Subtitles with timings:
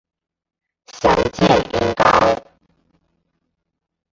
[0.93, 2.03] 详见音高。